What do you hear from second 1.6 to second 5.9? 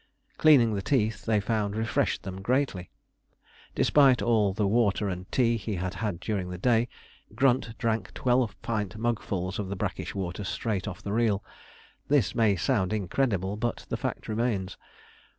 refreshed them greatly. Despite all the water and tea he